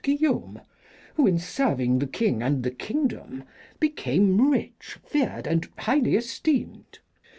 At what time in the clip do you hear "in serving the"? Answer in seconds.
1.27-2.07